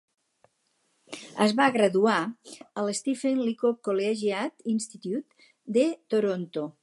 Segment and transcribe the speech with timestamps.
[1.45, 2.15] Es va graduar
[2.83, 6.71] al Stephen Leacock Collegiate Institute de Toronto.